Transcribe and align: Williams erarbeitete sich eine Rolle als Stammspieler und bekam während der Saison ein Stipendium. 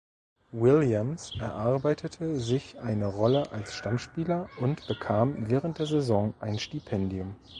Williams 0.51 1.33
erarbeitete 1.39 2.39
sich 2.39 2.79
eine 2.79 3.05
Rolle 3.05 3.51
als 3.51 3.75
Stammspieler 3.75 4.49
und 4.59 4.87
bekam 4.87 5.47
während 5.47 5.77
der 5.77 5.85
Saison 5.85 6.33
ein 6.39 6.57
Stipendium. 6.57 7.35